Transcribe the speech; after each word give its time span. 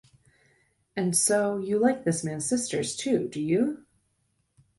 And 0.95 1.15
so 1.15 1.57
you 1.59 1.77
like 1.77 2.05
this 2.05 2.23
man's 2.23 2.45
sisters, 2.49 2.95
too, 2.95 3.27
do 3.27 3.39
you? 3.39 3.85